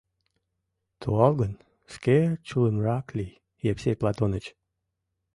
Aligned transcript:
—Туалгын, 1.01 1.53
шке 1.93 2.17
чулымрак 2.47 3.07
лий, 3.17 3.33
Евсей 3.71 3.95
Платоныч. 4.01 4.45